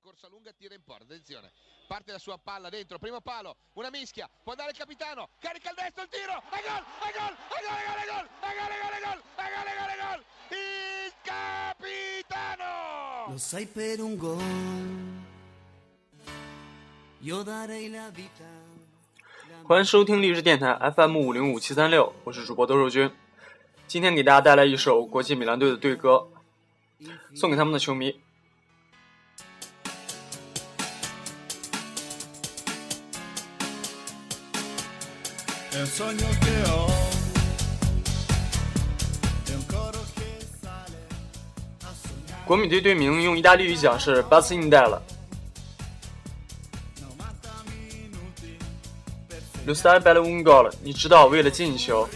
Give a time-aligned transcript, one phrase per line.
[0.00, 1.52] corsa lunga tira in porta attenzione
[1.86, 5.76] parte la sua palla dentro primo palo una mischia può dare il capitano carica il
[5.76, 8.62] destro il tiro e gol e gol e gol e gol e gol e gol
[8.62, 12.64] e gol e gol e gol e gol e gol il capitano
[13.28, 14.42] Lo sai per un gol
[17.20, 18.44] io darei la vita
[19.64, 23.10] 欢迎收听励志电台 FM 五零五七三六，我是主播豆肉君。
[23.88, 26.28] 今天给大家带来一首国际米兰队的队歌，
[27.34, 28.20] 送给他们的球迷。
[42.45, 45.01] 国米队队名用意大利语讲是 b a s i n d e l
[47.69, 48.57] minuti
[49.65, 52.09] Lo sai per un gol，你知道为了进球。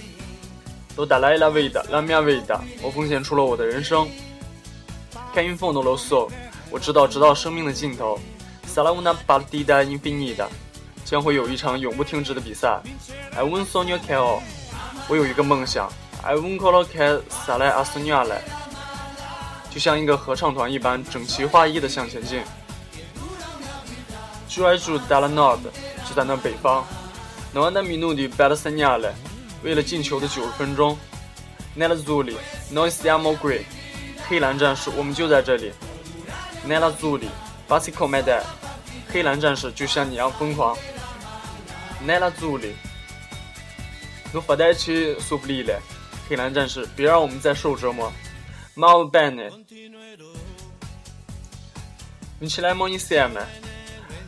[0.98, 4.10] La vita, la mia vita，我奉献出了我的人生。
[5.34, 6.30] Can in fondo lo so，
[6.70, 8.20] 我知道直到生命的尽头。
[8.68, 10.48] Sarà una partita infinita，
[11.06, 12.82] 将会有一场永不停止的比赛。
[13.36, 14.42] I won't sogno che ho，
[15.08, 15.88] 我有一个梦想。
[16.24, 18.40] I won't coro che sale a sognare，
[19.70, 22.42] 就像一个合唱团一般整齐划一的向前进。
[24.50, 24.64] Giù
[25.08, 25.60] dalla nord，
[26.08, 26.84] 就在那北方。
[27.54, 29.12] 90 minuti per segnare，
[29.64, 30.98] 为了进球的九十分钟。
[31.78, 32.36] Nell'azzurri
[32.74, 33.62] noi siamo qui，
[34.28, 35.74] 黑蓝战士，我们就在这里。
[36.68, 37.28] Nell'azzurri
[37.68, 38.42] basi come te，
[39.12, 40.76] 黑蓝战士就像你一样疯狂。
[42.04, 42.68] 奈拉族的，
[44.34, 45.80] 我发呆去苏布利了。
[46.28, 48.12] 黑蓝战士，别让我们再受折磨。
[48.74, 49.44] 马乌班呢？
[52.40, 53.42] 你起来摸你鞋吗？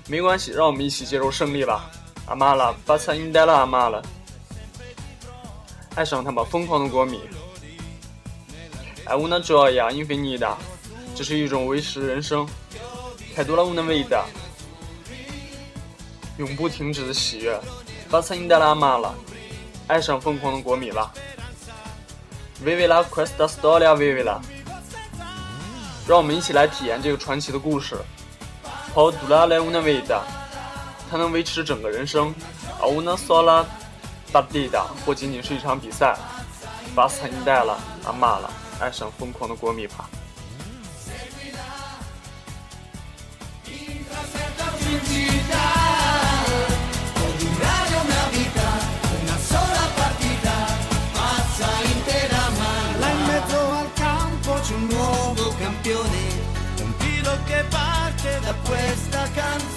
[0.07, 1.89] 没关系，让我们一起接受胜利吧。
[2.27, 4.01] 阿玛了，巴萨因德拉阿玛了。
[5.95, 7.19] 爱上他吧，疯狂的国民。
[9.05, 10.57] 埃乌纳卓亚·伊费尼达，
[11.15, 12.47] 这是一种维持人生。
[13.35, 14.15] 太多了，我的妹子。
[16.37, 17.59] 永不停止的喜悦。
[18.09, 19.13] 巴萨因戴拉阿玛拉，
[19.87, 21.11] 爱上疯狂的国米吧。
[22.63, 24.39] Vive la questa storia, vive la，
[26.07, 27.95] 让我们一起来体验这个传奇的故事。
[28.93, 30.21] Può durare una vita。
[31.09, 32.33] 它能维持整个人生。
[32.79, 33.65] a una sola
[34.33, 36.17] partita，或仅仅是一场比赛。
[36.95, 38.49] 巴萨因戴了，阿玛了，
[38.79, 40.09] 爱上疯狂的国米吧。
[45.49, 45.86] là
[57.47, 59.76] qué parte de apuesta canción.